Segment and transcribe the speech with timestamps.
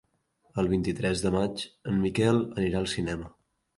[0.61, 3.29] El vint-i-tres de maig en Miquel anirà al cinema.